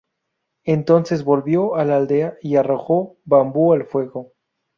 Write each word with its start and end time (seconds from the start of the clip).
Entonces, 0.63 1.23
volvió 1.23 1.75
a 1.75 1.85
la 1.85 1.97
aldea 1.97 2.35
y 2.41 2.55
arrojó 2.55 3.17
el 3.17 3.21
bambú 3.25 3.71
al 3.73 3.85
fuego. 3.85 4.33